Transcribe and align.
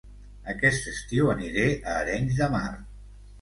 Aquest 0.53 0.87
estiu 0.91 1.29
aniré 1.33 1.67
a 1.93 1.99
Arenys 1.99 2.41
de 2.41 2.49
Mar 2.57 2.73